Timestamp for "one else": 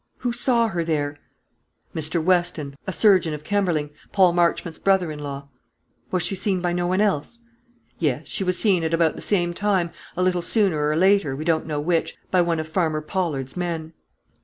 6.87-7.41